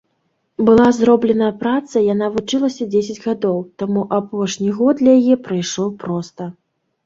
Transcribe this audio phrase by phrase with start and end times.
[0.69, 6.53] Была зробленая праца, яна вучылася дзесяць гадоў, таму апошні год для яе прайшоў проста.